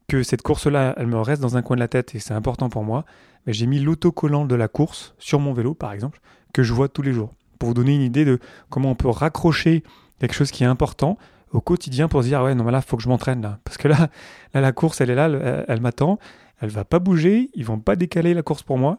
que 0.08 0.22
cette 0.22 0.42
course-là, 0.42 0.94
elle 0.96 1.06
me 1.06 1.20
reste 1.20 1.42
dans 1.42 1.56
un 1.56 1.62
coin 1.62 1.76
de 1.76 1.80
la 1.80 1.88
tête 1.88 2.14
et 2.14 2.18
c'est 2.18 2.34
important 2.34 2.70
pour 2.70 2.82
moi, 2.82 3.04
mais 3.46 3.52
j'ai 3.52 3.66
mis 3.66 3.78
l'autocollant 3.78 4.46
de 4.46 4.54
la 4.54 4.68
course 4.68 5.14
sur 5.18 5.38
mon 5.38 5.52
vélo, 5.52 5.74
par 5.74 5.92
exemple, 5.92 6.20
que 6.52 6.62
je 6.62 6.72
vois 6.72 6.88
tous 6.88 7.02
les 7.02 7.12
jours. 7.12 7.34
Pour 7.58 7.68
vous 7.68 7.74
donner 7.74 7.94
une 7.94 8.02
idée 8.02 8.24
de 8.24 8.38
comment 8.70 8.90
on 8.90 8.94
peut 8.94 9.08
raccrocher 9.08 9.82
quelque 10.18 10.34
chose 10.34 10.50
qui 10.50 10.64
est 10.64 10.66
important 10.66 11.18
au 11.52 11.60
quotidien 11.60 12.08
pour 12.08 12.22
se 12.22 12.28
dire, 12.28 12.42
ouais, 12.42 12.54
non, 12.54 12.64
mais 12.64 12.72
là, 12.72 12.80
faut 12.80 12.96
que 12.96 13.02
je 13.02 13.08
m'entraîne, 13.08 13.42
là. 13.42 13.58
Parce 13.64 13.76
que 13.76 13.88
là, 13.88 14.08
là, 14.54 14.60
la 14.60 14.72
course, 14.72 15.00
elle 15.00 15.10
est 15.10 15.14
là, 15.14 15.28
elle, 15.68 15.80
m'attend, 15.80 16.18
elle 16.60 16.70
va 16.70 16.84
pas 16.84 16.98
bouger, 16.98 17.50
ils 17.54 17.64
vont 17.64 17.78
pas 17.78 17.96
décaler 17.96 18.32
la 18.32 18.42
course 18.42 18.62
pour 18.62 18.78
moi. 18.78 18.98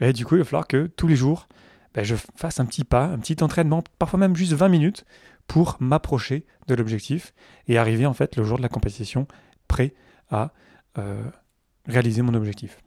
Et 0.00 0.12
du 0.12 0.26
coup, 0.26 0.34
il 0.34 0.38
va 0.38 0.44
falloir 0.44 0.66
que 0.66 0.86
tous 0.96 1.06
les 1.06 1.16
jours, 1.16 1.48
ben, 1.94 2.04
je 2.04 2.14
fasse 2.36 2.60
un 2.60 2.66
petit 2.66 2.84
pas, 2.84 3.04
un 3.04 3.18
petit 3.18 3.42
entraînement, 3.42 3.82
parfois 3.98 4.18
même 4.18 4.36
juste 4.36 4.52
20 4.52 4.68
minutes, 4.68 5.04
pour 5.46 5.76
m'approcher 5.80 6.46
de 6.66 6.74
l'objectif 6.74 7.32
et 7.66 7.78
arriver 7.78 8.06
en 8.06 8.12
fait 8.12 8.36
le 8.36 8.44
jour 8.44 8.58
de 8.58 8.62
la 8.62 8.68
compétition 8.68 9.26
prêt 9.66 9.94
à 10.30 10.52
euh, 10.98 11.22
réaliser 11.86 12.22
mon 12.22 12.34
objectif. 12.34 12.78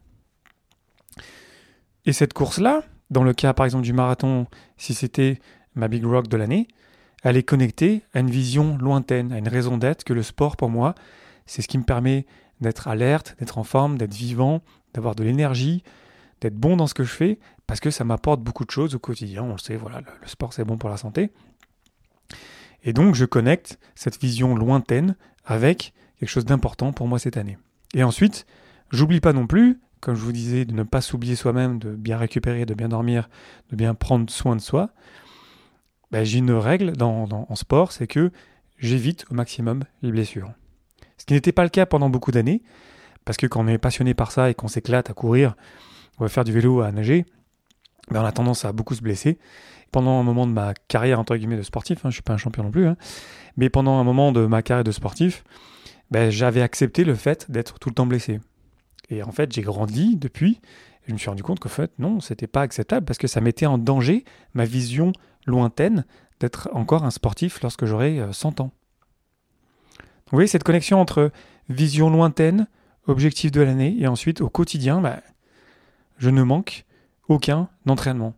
Et 2.05 2.13
cette 2.13 2.33
course-là, 2.33 2.83
dans 3.09 3.23
le 3.23 3.33
cas 3.33 3.53
par 3.53 3.65
exemple 3.65 3.83
du 3.83 3.93
marathon, 3.93 4.47
si 4.77 4.93
c'était 4.93 5.39
ma 5.75 5.87
big 5.87 6.05
rock 6.05 6.27
de 6.27 6.37
l'année, 6.37 6.67
elle 7.23 7.37
est 7.37 7.43
connectée 7.43 8.03
à 8.13 8.19
une 8.19 8.29
vision 8.29 8.77
lointaine, 8.77 9.31
à 9.31 9.37
une 9.37 9.47
raison 9.47 9.77
d'être 9.77 10.03
que 10.03 10.13
le 10.13 10.23
sport 10.23 10.55
pour 10.55 10.69
moi, 10.69 10.95
c'est 11.45 11.61
ce 11.61 11.67
qui 11.67 11.77
me 11.77 11.83
permet 11.83 12.25
d'être 12.61 12.87
alerte, 12.87 13.35
d'être 13.39 13.57
en 13.57 13.63
forme, 13.63 13.97
d'être 13.97 14.13
vivant, 14.13 14.61
d'avoir 14.93 15.15
de 15.15 15.23
l'énergie, 15.23 15.83
d'être 16.41 16.55
bon 16.55 16.75
dans 16.75 16.87
ce 16.87 16.93
que 16.93 17.03
je 17.03 17.11
fais, 17.11 17.39
parce 17.67 17.79
que 17.79 17.91
ça 17.91 18.03
m'apporte 18.03 18.41
beaucoup 18.41 18.65
de 18.65 18.71
choses 18.71 18.95
au 18.95 18.99
quotidien. 18.99 19.43
On 19.43 19.53
le 19.53 19.57
sait, 19.57 19.77
voilà, 19.77 20.01
le 20.01 20.27
sport 20.27 20.53
c'est 20.53 20.65
bon 20.65 20.77
pour 20.77 20.89
la 20.89 20.97
santé. 20.97 21.31
Et 22.83 22.93
donc 22.93 23.15
je 23.15 23.25
connecte 23.25 23.79
cette 23.95 24.19
vision 24.19 24.55
lointaine 24.55 25.15
avec 25.45 25.93
quelque 26.19 26.29
chose 26.29 26.45
d'important 26.45 26.91
pour 26.91 27.07
moi 27.07 27.19
cette 27.19 27.37
année. 27.37 27.57
Et 27.93 28.03
ensuite, 28.03 28.45
j'oublie 28.91 29.19
pas 29.19 29.33
non 29.33 29.47
plus, 29.47 29.79
comme 29.99 30.15
je 30.15 30.21
vous 30.21 30.31
disais, 30.31 30.65
de 30.65 30.73
ne 30.73 30.83
pas 30.83 31.01
s'oublier 31.01 31.35
soi-même, 31.35 31.77
de 31.77 31.91
bien 31.91 32.17
récupérer, 32.17 32.65
de 32.65 32.73
bien 32.73 32.89
dormir, 32.89 33.29
de 33.69 33.75
bien 33.75 33.93
prendre 33.93 34.29
soin 34.29 34.55
de 34.55 34.61
soi. 34.61 34.89
Ben, 36.11 36.23
j'ai 36.23 36.39
une 36.39 36.51
règle 36.51 36.93
dans, 36.93 37.27
en 37.31 37.55
sport, 37.55 37.91
c'est 37.91 38.07
que 38.07 38.31
j'évite 38.77 39.25
au 39.29 39.35
maximum 39.35 39.83
les 40.01 40.11
blessures. 40.11 40.51
Ce 41.17 41.25
qui 41.25 41.33
n'était 41.33 41.51
pas 41.51 41.63
le 41.63 41.69
cas 41.69 41.85
pendant 41.85 42.09
beaucoup 42.09 42.31
d'années, 42.31 42.63
parce 43.25 43.37
que 43.37 43.45
quand 43.45 43.63
on 43.63 43.67
est 43.67 43.77
passionné 43.77 44.13
par 44.13 44.31
ça 44.31 44.49
et 44.49 44.55
qu'on 44.55 44.67
s'éclate 44.67 45.09
à 45.09 45.13
courir, 45.13 45.55
on 46.21 46.25
va 46.25 46.29
faire 46.29 46.43
du 46.43 46.51
vélo, 46.51 46.81
à 46.81 46.91
nager, 46.91 47.25
ben 48.11 48.21
on 48.21 48.25
a 48.25 48.31
tendance 48.31 48.63
à 48.63 48.71
beaucoup 48.71 48.93
se 48.93 49.01
blesser. 49.01 49.39
Pendant 49.91 50.19
un 50.19 50.23
moment 50.23 50.45
de 50.45 50.51
ma 50.51 50.75
carrière, 50.87 51.19
entre 51.19 51.35
guillemets, 51.35 51.57
de 51.57 51.63
sportif, 51.63 51.97
hein, 51.97 52.01
je 52.03 52.07
ne 52.09 52.13
suis 52.13 52.21
pas 52.21 52.33
un 52.33 52.37
champion 52.37 52.63
non 52.63 52.69
plus, 52.69 52.85
hein, 52.85 52.95
mais 53.57 53.69
pendant 53.69 53.97
un 53.97 54.03
moment 54.03 54.31
de 54.31 54.45
ma 54.45 54.61
carrière 54.61 54.83
de 54.83 54.91
sportif, 54.91 55.43
ben, 56.11 56.29
j'avais 56.29 56.61
accepté 56.61 57.05
le 57.05 57.15
fait 57.15 57.49
d'être 57.49 57.79
tout 57.79 57.89
le 57.89 57.95
temps 57.95 58.05
blessé. 58.05 58.39
Et 59.09 59.23
en 59.23 59.31
fait, 59.31 59.51
j'ai 59.51 59.63
grandi 59.63 60.15
depuis, 60.15 60.61
et 61.03 61.07
je 61.07 61.13
me 61.13 61.17
suis 61.17 61.27
rendu 61.27 61.41
compte 61.41 61.59
qu'en 61.59 61.69
fait, 61.69 61.91
non, 61.97 62.19
c'était 62.19 62.45
pas 62.45 62.61
acceptable 62.61 63.03
parce 63.03 63.17
que 63.17 63.27
ça 63.27 63.41
mettait 63.41 63.65
en 63.65 63.79
danger 63.79 64.23
ma 64.53 64.65
vision 64.65 65.13
lointaine 65.47 66.05
d'être 66.39 66.69
encore 66.73 67.03
un 67.03 67.11
sportif 67.11 67.63
lorsque 67.63 67.85
j'aurai 67.85 68.21
100 68.31 68.59
euh, 68.59 68.63
ans. 68.63 68.71
Vous 70.29 70.37
voyez 70.37 70.47
cette 70.47 70.63
connexion 70.63 71.01
entre 71.01 71.31
vision 71.67 72.11
lointaine, 72.11 72.67
objectif 73.07 73.51
de 73.51 73.61
l'année, 73.61 73.95
et 73.99 74.05
ensuite 74.05 74.41
au 74.41 74.49
quotidien, 74.49 75.01
ben, 75.01 75.19
je 76.21 76.29
ne 76.29 76.43
manque 76.43 76.85
aucun 77.27 77.67
entraînement. 77.87 78.35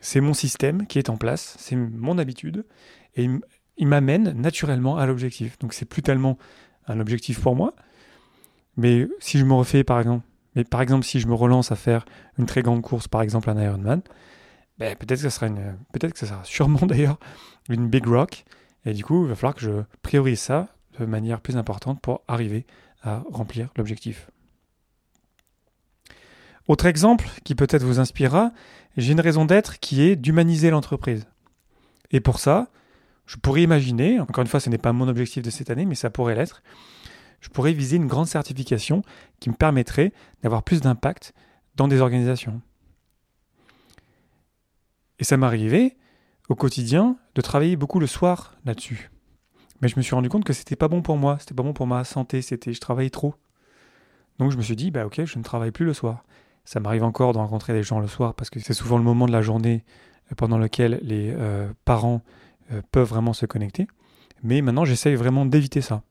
C'est 0.00 0.20
mon 0.20 0.34
système 0.34 0.86
qui 0.86 1.00
est 1.00 1.10
en 1.10 1.16
place, 1.16 1.56
c'est 1.58 1.74
mon 1.74 2.16
habitude, 2.16 2.64
et 3.16 3.28
il 3.76 3.86
m'amène 3.88 4.30
naturellement 4.40 4.98
à 4.98 5.06
l'objectif. 5.06 5.58
Donc 5.58 5.74
c'est 5.74 5.86
plus 5.86 6.02
tellement 6.02 6.38
un 6.86 7.00
objectif 7.00 7.40
pour 7.40 7.56
moi, 7.56 7.74
mais 8.76 9.08
si 9.18 9.36
je 9.38 9.44
me 9.44 9.52
refais 9.52 9.82
par 9.82 9.98
exemple, 9.98 10.24
mais 10.54 10.62
par 10.62 10.80
exemple 10.80 11.04
si 11.04 11.18
je 11.18 11.26
me 11.26 11.34
relance 11.34 11.72
à 11.72 11.76
faire 11.76 12.04
une 12.38 12.46
très 12.46 12.62
grande 12.62 12.82
course, 12.82 13.08
par 13.08 13.22
exemple 13.22 13.50
un 13.50 13.60
Ironman, 13.60 14.00
ben, 14.78 14.94
peut-être 14.94 15.18
que 15.18 15.28
ça 15.28 15.30
sera 15.30 15.48
une, 15.48 15.76
peut-être 15.92 16.12
que 16.12 16.20
ça 16.20 16.26
sera 16.26 16.44
sûrement 16.44 16.80
d'ailleurs 16.86 17.18
une 17.68 17.88
big 17.88 18.06
rock, 18.06 18.44
et 18.84 18.92
du 18.92 19.02
coup 19.02 19.24
il 19.24 19.28
va 19.28 19.34
falloir 19.34 19.56
que 19.56 19.62
je 19.62 19.82
priorise 20.02 20.38
ça 20.38 20.68
de 21.00 21.04
manière 21.04 21.40
plus 21.40 21.56
importante 21.56 22.00
pour 22.00 22.22
arriver 22.28 22.64
à 23.02 23.24
remplir 23.28 23.70
l'objectif. 23.76 24.30
Autre 26.70 26.86
exemple 26.86 27.28
qui 27.42 27.56
peut-être 27.56 27.82
vous 27.82 27.98
inspirera, 27.98 28.52
j'ai 28.96 29.10
une 29.10 29.20
raison 29.20 29.44
d'être 29.44 29.80
qui 29.80 30.02
est 30.02 30.14
d'humaniser 30.14 30.70
l'entreprise. 30.70 31.26
Et 32.12 32.20
pour 32.20 32.38
ça, 32.38 32.68
je 33.26 33.38
pourrais 33.38 33.64
imaginer, 33.64 34.20
encore 34.20 34.42
une 34.42 34.46
fois, 34.46 34.60
ce 34.60 34.70
n'est 34.70 34.78
pas 34.78 34.92
mon 34.92 35.08
objectif 35.08 35.42
de 35.42 35.50
cette 35.50 35.70
année, 35.70 35.84
mais 35.84 35.96
ça 35.96 36.10
pourrait 36.10 36.36
l'être, 36.36 36.62
je 37.40 37.48
pourrais 37.48 37.72
viser 37.72 37.96
une 37.96 38.06
grande 38.06 38.28
certification 38.28 39.02
qui 39.40 39.50
me 39.50 39.56
permettrait 39.56 40.12
d'avoir 40.44 40.62
plus 40.62 40.80
d'impact 40.80 41.34
dans 41.74 41.88
des 41.88 42.00
organisations. 42.00 42.62
Et 45.18 45.24
ça 45.24 45.36
m'arrivait 45.36 45.96
au 46.48 46.54
quotidien 46.54 47.16
de 47.34 47.40
travailler 47.40 47.74
beaucoup 47.74 47.98
le 47.98 48.06
soir 48.06 48.54
là-dessus. 48.64 49.10
Mais 49.80 49.88
je 49.88 49.96
me 49.96 50.02
suis 50.02 50.14
rendu 50.14 50.28
compte 50.28 50.44
que 50.44 50.52
c'était 50.52 50.76
pas 50.76 50.86
bon 50.86 51.02
pour 51.02 51.16
moi, 51.16 51.36
c'était 51.40 51.54
pas 51.54 51.64
bon 51.64 51.72
pour 51.72 51.88
ma 51.88 52.04
santé, 52.04 52.42
c'était 52.42 52.72
je 52.72 52.80
travaillais 52.80 53.10
trop. 53.10 53.34
Donc 54.38 54.52
je 54.52 54.56
me 54.56 54.62
suis 54.62 54.76
dit 54.76 54.92
bah 54.92 55.04
OK, 55.04 55.24
je 55.24 55.36
ne 55.36 55.42
travaille 55.42 55.72
plus 55.72 55.84
le 55.84 55.94
soir. 55.94 56.22
Ça 56.64 56.80
m'arrive 56.80 57.04
encore 57.04 57.32
de 57.32 57.38
rencontrer 57.38 57.72
des 57.72 57.82
gens 57.82 58.00
le 58.00 58.06
soir 58.06 58.34
parce 58.34 58.50
que 58.50 58.60
c'est 58.60 58.74
souvent 58.74 58.98
le 58.98 59.04
moment 59.04 59.26
de 59.26 59.32
la 59.32 59.42
journée 59.42 59.84
pendant 60.36 60.58
lequel 60.58 61.00
les 61.02 61.32
euh, 61.36 61.68
parents 61.84 62.22
euh, 62.72 62.82
peuvent 62.92 63.08
vraiment 63.08 63.32
se 63.32 63.46
connecter. 63.46 63.86
Mais 64.42 64.62
maintenant, 64.62 64.84
j'essaye 64.84 65.14
vraiment 65.14 65.44
d'éviter 65.44 65.80
ça, 65.80 66.02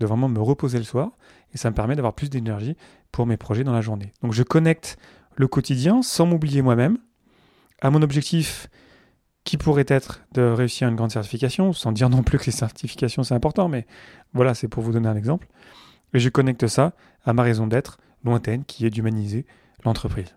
de 0.00 0.06
vraiment 0.06 0.28
me 0.28 0.40
reposer 0.40 0.78
le 0.78 0.84
soir, 0.84 1.12
et 1.52 1.58
ça 1.58 1.70
me 1.70 1.74
permet 1.74 1.96
d'avoir 1.96 2.14
plus 2.14 2.30
d'énergie 2.30 2.76
pour 3.10 3.26
mes 3.26 3.36
projets 3.36 3.64
dans 3.64 3.72
la 3.72 3.80
journée. 3.80 4.12
Donc 4.22 4.32
je 4.32 4.42
connecte 4.42 4.98
le 5.36 5.48
quotidien 5.48 6.02
sans 6.02 6.26
m'oublier 6.26 6.62
moi-même 6.62 6.98
à 7.80 7.90
mon 7.90 8.02
objectif 8.02 8.68
qui 9.44 9.56
pourrait 9.56 9.84
être 9.88 10.22
de 10.32 10.42
réussir 10.42 10.88
une 10.88 10.96
grande 10.96 11.10
certification, 11.10 11.72
sans 11.72 11.92
dire 11.92 12.08
non 12.08 12.22
plus 12.22 12.38
que 12.38 12.46
les 12.46 12.52
certifications 12.52 13.22
c'est 13.22 13.34
important, 13.34 13.68
mais 13.68 13.86
voilà, 14.32 14.54
c'est 14.54 14.68
pour 14.68 14.82
vous 14.82 14.92
donner 14.92 15.08
un 15.08 15.16
exemple. 15.16 15.48
Et 16.14 16.18
je 16.18 16.28
connecte 16.28 16.66
ça 16.66 16.92
à 17.24 17.32
ma 17.32 17.42
raison 17.42 17.66
d'être 17.66 17.98
lointaine 18.24 18.64
qui 18.64 18.86
est 18.86 18.90
d'humaniser 18.90 19.44
l'entreprise. 19.84 20.34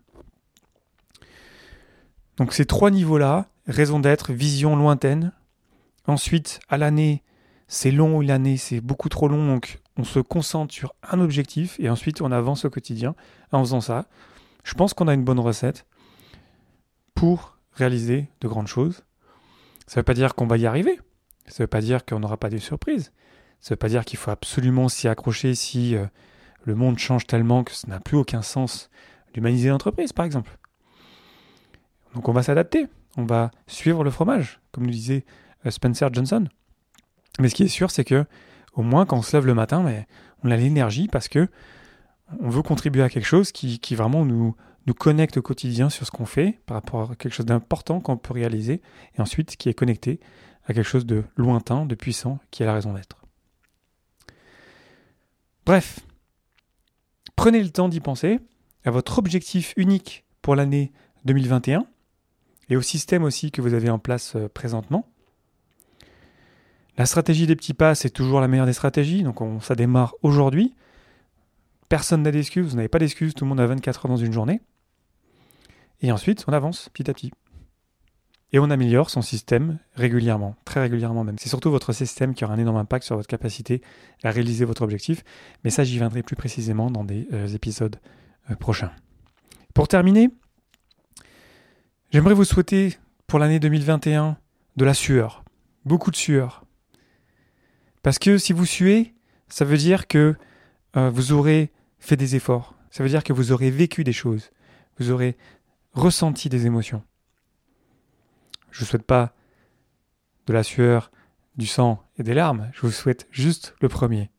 Donc 2.38 2.54
ces 2.54 2.66
trois 2.66 2.92
niveaux-là, 2.92 3.48
raison 3.68 4.00
d'être, 4.00 4.32
vision 4.32 4.76
lointaine, 4.76 5.34
Ensuite, 6.08 6.62
à 6.70 6.78
l'année, 6.78 7.22
c'est 7.68 7.92
long, 7.92 8.22
l'année, 8.22 8.56
c'est 8.56 8.80
beaucoup 8.80 9.10
trop 9.10 9.28
long, 9.28 9.46
donc 9.46 9.80
on 9.98 10.06
se 10.06 10.20
concentre 10.20 10.74
sur 10.74 10.94
un 11.04 11.20
objectif 11.20 11.78
et 11.80 11.90
ensuite 11.90 12.22
on 12.22 12.32
avance 12.32 12.64
au 12.64 12.70
quotidien 12.70 13.14
en 13.52 13.60
faisant 13.60 13.82
ça. 13.82 14.08
Je 14.64 14.74
pense 14.74 14.94
qu'on 14.94 15.10
a 15.10 15.14
une 15.14 15.26
bonne 15.26 15.40
recette 15.40 15.86
pour 17.14 17.58
réaliser 17.74 18.30
de 18.40 18.48
grandes 18.48 18.68
choses. 18.68 19.04
Ça 19.86 19.98
ne 19.98 20.00
veut 20.02 20.06
pas 20.06 20.14
dire 20.14 20.34
qu'on 20.34 20.48
va 20.48 20.58
y 20.58 20.66
arriver. 20.66 20.98
Ça 21.48 21.56
ne 21.56 21.64
veut 21.64 21.68
pas 21.68 21.82
dire 21.82 22.06
qu'on 22.06 22.20
n'aura 22.20 22.38
pas 22.38 22.50
de 22.50 22.58
surprises. 22.58 23.12
Ça 23.60 23.72
ne 23.72 23.76
veut 23.76 23.80
pas 23.80 23.90
dire 23.90 24.06
qu'il 24.06 24.18
faut 24.18 24.32
absolument 24.32 24.88
s'y 24.88 25.10
accrocher 25.10 25.56
si 25.56 25.96
euh, 25.96 26.06
le 26.64 26.76
monde 26.76 27.00
change 27.00 27.28
tellement 27.28 27.66
que 27.66 27.74
ça 27.74 27.88
n'a 27.88 28.00
plus 28.00 28.18
aucun 28.18 28.42
sens 28.42 28.90
d'humaniser 29.38 29.70
l'entreprise, 29.70 30.14
par 30.14 30.26
exemple. 30.26 30.58
Donc 32.16 32.28
on 32.28 32.34
va 32.34 32.42
s'adapter. 32.42 32.88
On 33.18 33.26
va 33.26 33.52
suivre 33.68 34.04
le 34.04 34.10
fromage, 34.10 34.60
comme 34.72 34.86
nous 34.86 34.92
disait 34.92 35.26
euh, 35.66 35.70
Spencer 35.70 36.12
Johnson. 36.12 36.48
Mais 37.40 37.48
ce 37.48 37.54
qui 37.54 37.64
est 37.64 37.68
sûr, 37.68 37.92
c'est 37.92 38.04
que 38.04 38.26
au 38.74 38.82
moins 38.82 39.06
quand 39.06 39.18
on 39.18 39.22
se 39.22 39.38
lève 39.38 39.46
le 39.46 39.54
matin, 39.54 39.84
mais 39.84 40.08
on 40.44 40.50
a 40.50 40.58
l'énergie 40.58 41.08
parce 41.08 41.28
que 41.28 41.48
on 42.40 42.50
veut 42.50 42.64
contribuer 42.64 43.04
à 43.04 43.10
quelque 43.10 43.26
chose 43.26 43.52
qui, 43.52 43.96
vraiment 43.96 44.26
nous, 44.26 44.56
nous 44.88 44.94
connecte 44.96 45.38
au 45.38 45.42
quotidien 45.44 45.92
sur 45.92 46.06
ce 46.06 46.12
qu'on 46.12 46.26
fait 46.26 46.60
par 46.66 46.76
rapport 46.76 47.12
à 47.12 47.16
quelque 47.16 47.34
chose 47.34 47.46
d'important 47.46 48.02
qu'on 48.02 48.18
peut 48.18 48.34
réaliser 48.34 48.82
et 49.16 49.22
ensuite 49.22 49.56
qui 49.56 49.70
est 49.70 49.74
connecté 49.74 50.20
à 50.66 50.74
quelque 50.74 50.88
chose 50.88 51.06
de 51.06 51.24
lointain, 51.36 51.86
de 51.86 51.96
puissant, 51.96 52.40
qui 52.50 52.64
a 52.64 52.66
la 52.66 52.74
raison 52.74 52.94
d'être. 52.94 53.24
Bref, 55.66 56.00
prenez 57.36 57.62
le 57.62 57.70
temps 57.70 57.88
d'y 57.88 58.02
penser 58.02 58.40
à 58.88 58.92
votre 58.92 59.20
objectif 59.20 59.74
unique 59.76 60.24
pour 60.42 60.56
l'année 60.56 60.94
2021 61.26 61.86
et 62.70 62.78
au 62.78 62.82
système 62.82 63.24
aussi 63.24 63.52
que 63.52 63.62
vous 63.62 63.74
avez 63.74 63.90
en 63.90 64.00
place 64.00 64.36
euh, 64.36 64.48
présentement. 64.48 65.08
La 66.98 67.06
stratégie 67.06 67.46
des 67.48 67.56
petits 67.56 67.74
pas, 67.74 67.96
c'est 67.96 68.10
toujours 68.10 68.40
la 68.40 68.48
meilleure 68.48 68.66
des 68.66 68.74
stratégies. 68.74 69.24
Donc 69.24 69.42
on, 69.42 69.60
ça 69.60 69.76
démarre 69.76 70.16
aujourd'hui. 70.24 70.74
Personne 71.90 72.24
n'a 72.24 72.32
d'excuses, 72.32 72.66
vous 72.66 72.76
n'avez 72.78 72.88
pas 72.88 73.00
d'excuses, 73.00 73.34
tout 73.34 73.46
le 73.46 73.50
monde 73.50 73.60
a 73.60 73.68
24 73.68 74.06
heures 74.06 74.12
dans 74.12 74.18
une 74.18 74.34
journée. 74.34 74.62
Et 76.02 76.12
ensuite, 76.12 76.46
on 76.48 76.54
avance 76.54 76.90
petit 76.90 77.10
à 77.10 77.14
petit. 77.14 77.32
Et 78.54 78.60
on 78.60 78.70
améliore 78.70 79.10
son 79.10 79.22
système 79.22 79.80
régulièrement, 79.96 80.56
très 80.64 80.80
régulièrement 80.80 81.26
même. 81.26 81.36
C'est 81.38 81.50
surtout 81.50 81.72
votre 81.72 81.92
système 81.92 82.34
qui 82.34 82.46
aura 82.46 82.54
un 82.54 82.60
énorme 82.60 82.78
impact 82.78 83.06
sur 83.06 83.18
votre 83.18 83.28
capacité 83.28 83.82
à 84.24 84.32
réaliser 84.32 84.64
votre 84.64 84.82
objectif. 84.82 85.24
Mais 85.64 85.70
ça, 85.70 85.84
j'y 85.84 85.98
viendrai 85.98 86.24
plus 86.24 86.38
précisément 86.38 86.90
dans 86.90 87.04
des 87.04 87.28
euh, 87.34 87.48
épisodes 87.48 87.98
euh, 88.50 88.56
prochains. 88.56 88.92
Pour 89.74 89.88
terminer, 89.88 90.30
j'aimerais 92.12 92.34
vous 92.34 92.46
souhaiter 92.46 92.98
pour 93.28 93.40
l'année 93.40 93.60
2021 93.60 94.38
de 94.76 94.86
la 94.86 94.94
sueur. 94.94 95.44
Beaucoup 95.86 96.12
de 96.12 96.16
sueur. 96.16 96.66
Parce 98.04 98.20
que 98.20 98.38
si 98.38 98.54
vous 98.54 98.66
suez, 98.66 99.14
ça 99.50 99.66
veut 99.66 99.78
dire 99.78 100.08
que 100.08 100.36
euh, 100.96 101.10
vous 101.10 101.32
aurez 101.32 101.72
fait 102.00 102.16
des 102.16 102.36
efforts. 102.36 102.76
Ça 102.90 103.04
veut 103.04 103.10
dire 103.10 103.24
que 103.24 103.34
vous 103.34 103.52
aurez 103.52 103.70
vécu 103.70 104.04
des 104.04 104.14
choses. 104.14 104.52
Vous 104.98 105.12
aurez 105.12 105.38
ressenti 105.94 106.50
des 106.50 106.66
émotions. 106.66 107.04
Je 108.72 108.78
ne 108.78 108.86
vous 108.86 108.90
souhaite 108.90 109.06
pas 109.06 109.34
de 110.46 110.54
la 110.54 110.64
sueur, 110.64 111.12
du 111.58 111.66
sang 111.66 112.04
et 112.18 112.24
des 112.24 112.34
larmes. 112.34 112.70
Je 112.74 112.82
vous 112.82 112.92
souhaite 112.92 113.28
juste 113.32 113.76
le 113.82 113.90
premier. 113.90 114.30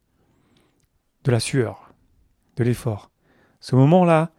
De 1.25 1.31
la 1.31 1.41
sueur, 1.41 1.93
de 2.57 2.65
l'effort. 2.65 3.11
Ce 3.61 3.75
moment-là, 3.77 4.31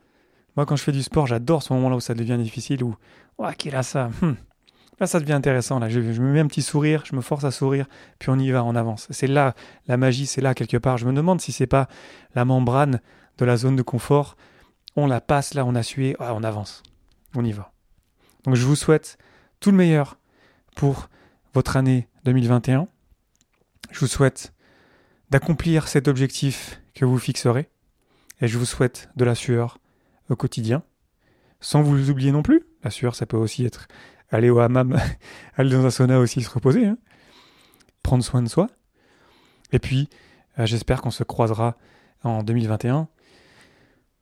moi 0.56 0.66
quand 0.66 0.76
je 0.76 0.84
fais 0.84 0.92
du 0.92 1.04
sport, 1.04 1.28
j'adore 1.28 1.64
ce 1.64 1.74
moment-là 1.74 1.96
où 1.96 2.00
ça 2.00 2.14
devient 2.14 2.38
difficile, 2.38 2.84
où, 2.84 2.96
oh, 3.38 3.48
qui 3.58 3.70
là 3.72 3.84
ça 3.84 4.10
hum. 4.22 4.36
Là, 5.00 5.08
ça 5.08 5.20
devient 5.20 5.34
intéressant. 5.34 5.80
Là, 5.80 5.88
je, 5.88 6.00
me 6.00 6.34
mets 6.34 6.42
un 6.42 6.48
petit 6.48 6.62
sourire, 6.62 7.04
je 7.06 7.16
me 7.16 7.22
force 7.22 7.46
à 7.46 7.52
sourire, 7.52 7.86
puis 8.20 8.30
on 8.30 8.38
y 8.38 8.52
va, 8.52 8.64
on 8.64 8.76
avance. 8.76 9.08
C'est 9.12 9.28
là 9.28 9.56
la 9.88 9.96
magie, 9.96 10.26
c'est 10.26 10.42
là 10.42 10.54
quelque 10.54 10.78
part. 10.78 10.98
Je 10.98 11.06
me 11.06 11.14
demande 11.14 11.40
si 11.40 11.52
c'est 11.52 11.68
pas 11.68 11.88
la 12.36 12.44
membrane 12.44 13.00
de 13.38 13.46
la 13.46 13.56
zone 13.56 13.78
de 13.78 13.82
confort. 13.82 14.36
On 14.96 15.08
la 15.08 15.22
passe, 15.22 15.54
là, 15.54 15.66
on 15.66 15.76
a 15.76 15.84
sué, 15.84 16.18
on 16.20 16.44
avance, 16.44 16.84
on 17.36 17.46
y 17.46 17.54
va. 17.54 17.72
Donc, 18.44 18.56
je 18.56 18.66
vous 18.66 18.76
souhaite 18.76 19.18
tout 19.62 19.72
le 19.72 19.78
meilleur 19.78 20.18
pour 20.76 21.10
votre 21.54 21.78
année 21.78 22.10
2021. 22.26 22.88
Je 23.92 24.00
vous 24.00 24.08
souhaite 24.08 24.54
d'accomplir 25.30 25.88
cet 25.88 26.08
objectif 26.08 26.82
que 26.94 27.06
vous 27.06 27.18
fixerez, 27.18 27.70
et 28.42 28.48
je 28.48 28.58
vous 28.58 28.66
souhaite 28.66 29.10
de 29.16 29.26
la 29.26 29.36
sueur 29.36 29.80
au 30.30 30.36
quotidien, 30.36 30.84
sans 31.60 31.82
vous 31.82 32.10
oublier 32.10 32.32
non 32.32 32.44
plus. 32.44 32.64
La 32.84 32.90
sueur, 32.90 33.16
ça 33.16 33.26
peut 33.26 33.38
aussi 33.38 33.66
être 33.66 33.88
aller 34.32 34.50
au 34.50 34.60
hammam, 34.60 35.00
aller 35.58 35.72
dans 35.72 35.86
un 35.86 35.90
sauna 35.90 36.20
aussi, 36.20 36.42
se 36.42 36.50
reposer, 36.50 36.86
hein. 36.86 36.98
prendre 38.04 38.24
soin 38.24 38.42
de 38.42 38.50
soi. 38.50 38.68
Et 39.72 39.80
puis, 39.80 40.10
euh, 40.58 40.66
j'espère 40.66 41.02
qu'on 41.02 41.12
se 41.12 41.24
croisera 41.24 41.76
en 42.24 42.44
2021, 42.44 43.08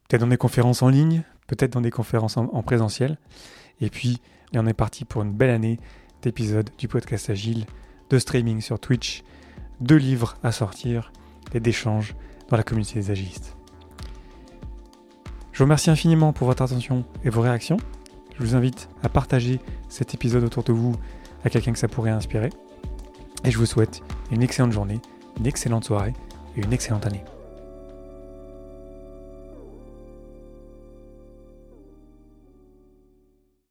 peut-être 0.07 0.21
dans 0.21 0.27
des 0.27 0.37
conférences 0.37 0.81
en 0.81 0.89
ligne, 0.89 1.23
peut-être 1.47 1.73
dans 1.73 1.81
des 1.81 1.91
conférences 1.91 2.37
en, 2.37 2.63
présentiel. 2.63 3.17
Et 3.81 3.89
puis, 3.89 4.21
on 4.53 4.67
est 4.67 4.73
parti 4.73 5.05
pour 5.05 5.21
une 5.23 5.33
belle 5.33 5.49
année 5.49 5.79
d'épisodes 6.21 6.69
du 6.77 6.87
podcast 6.87 7.29
Agile, 7.29 7.65
de 8.09 8.19
streaming 8.19 8.61
sur 8.61 8.79
Twitch, 8.79 9.23
de 9.79 9.95
livres 9.95 10.37
à 10.43 10.51
sortir 10.51 11.11
et 11.53 11.59
d'échanges 11.59 12.15
dans 12.49 12.57
la 12.57 12.63
communauté 12.63 12.95
des 12.95 13.11
agilistes. 13.11 13.56
Je 15.57 15.63
vous 15.63 15.65
remercie 15.65 15.89
infiniment 15.89 16.33
pour 16.33 16.45
votre 16.45 16.61
attention 16.61 17.03
et 17.23 17.31
vos 17.31 17.41
réactions. 17.41 17.77
Je 18.37 18.43
vous 18.43 18.53
invite 18.53 18.89
à 19.01 19.09
partager 19.09 19.59
cet 19.89 20.13
épisode 20.13 20.43
autour 20.43 20.61
de 20.63 20.71
vous 20.71 20.93
à 21.43 21.49
quelqu'un 21.49 21.73
que 21.73 21.79
ça 21.79 21.87
pourrait 21.87 22.11
inspirer. 22.11 22.51
Et 23.43 23.49
je 23.49 23.57
vous 23.57 23.65
souhaite 23.65 24.03
une 24.29 24.43
excellente 24.43 24.71
journée, 24.71 25.01
une 25.39 25.47
excellente 25.47 25.83
soirée 25.83 26.13
et 26.55 26.61
une 26.61 26.73
excellente 26.73 27.07
année. 27.07 27.23